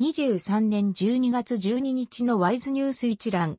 [0.00, 3.58] 2023年12月12日のワイズニュース一覧。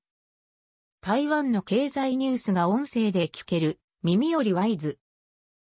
[1.00, 5.00] 台湾の経済ニュースが音声で聞ける、耳よりワイズ。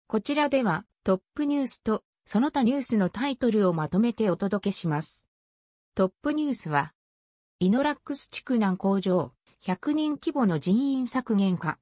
[0.07, 5.29] こちらではトップニュースとその他ニュースのタイトルをまとめてお届けします。
[5.95, 6.91] トップニュースは、
[7.61, 9.31] イノラックス地区南工場、
[9.63, 11.79] 100人規模の人員削減化。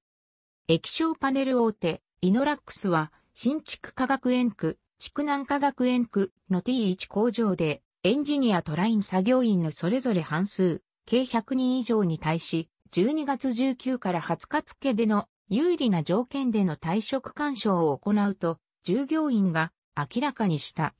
[0.68, 20.96] 液晶パネル大手、イノラックスは、新築化学園区、畜南化学園区の T1 工場で、エンジニアとライン作業員のそれぞれ半数、計100人以上に対し、12月19から20日付での有利な条件での退職干渉を行うと、従業員が明らかにした。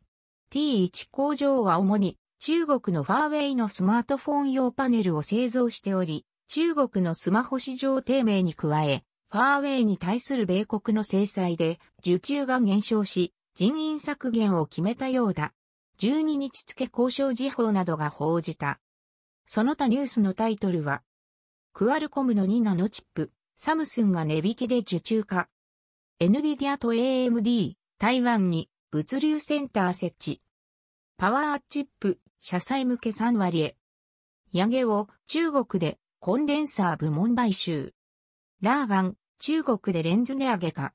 [0.53, 15.52] T1 工場は主に中国のファーウェイのスマートフォン用パネルを製造しており、中国のスマホ市場低迷に加え、ファーウェイに対する米国の制裁で受注が減少し、人員削減を決めたようだ。
[15.99, 18.79] 12日付交渉時報などが報じた。
[19.45, 21.03] その他ニュースのタイトルは、
[21.73, 25.49] クアルコムの2ナノチップ、サムスンが値引きで受注化。
[26.19, 30.41] NVIDIA と AMD、台湾に物流センター設置。
[31.17, 33.75] パワーチップ、車載向け3割へ。
[34.52, 37.94] ヤゲを中国でコンデンサー部門買収。
[38.61, 40.94] ラーガン、中国でレンズ値上げか。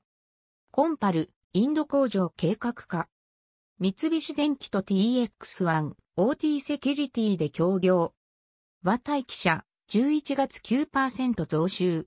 [0.71, 3.09] コンパル、インド工場計画化。
[3.81, 8.13] 三菱電機と TX1、OT セキュリティで協業。
[8.83, 12.05] 和待機社、11月9%増収。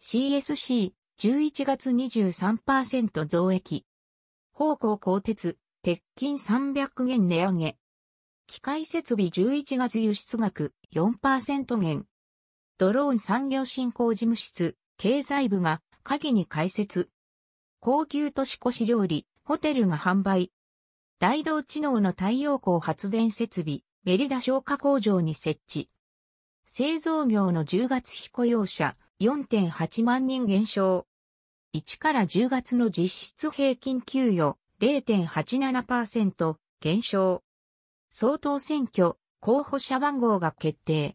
[0.00, 3.84] CSC、11月23%増益。
[4.52, 7.76] 方向鋼鉄、鉄筋300元値上げ。
[8.46, 12.06] 機械設備11月輸出額4%減。
[12.78, 17.10] ドローン産業振興事務室、経済部が鍵に開設。
[17.80, 20.52] 高級都市古市料理、ホテルが販売。
[21.22, 25.88] 大道知能の太陽光発電設備、メリダ消化工場に設置。
[26.66, 31.06] 製造業の10月非雇用者4.8万人減少。
[31.76, 37.44] 1から10月の実質平均給与0.87%減少。
[38.10, 41.14] 総統選挙候補者番号が決定。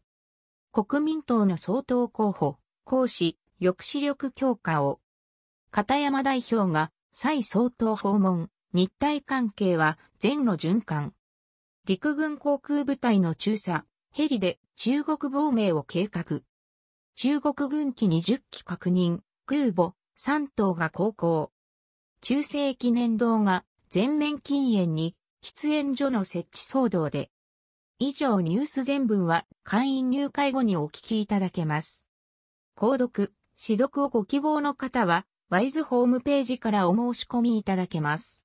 [0.72, 5.02] 国民党の総統候補、講師、抑止力強化を。
[5.70, 11.14] 片山代表が蔡総統訪問、日体関係は前の循環。
[11.86, 16.42] 陸軍航空部隊の中佐、ヘリで中国亡命を計画。
[17.16, 21.52] 中国軍機20機確認、空母3頭が航行。
[22.22, 27.30] 中世記念堂が全面禁煙に喫煙所の設置騒動で
[28.00, 32.06] 以上ニュース全文は会員入会後にお聞きいただけます。
[32.76, 38.36] 購読、指読をご希望の方は、ワイズホームページからお申し込みいただけます。